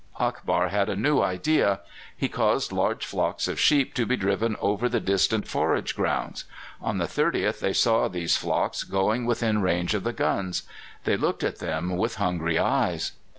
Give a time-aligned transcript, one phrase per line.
[0.19, 1.79] Akbar had a new idea:
[2.17, 6.45] he caused large flocks of sheep to be driven over the distant forage grounds.
[6.81, 10.63] On the 30th they saw these flocks going within range of the guns.
[11.03, 13.11] They looked at them with hungry eyes.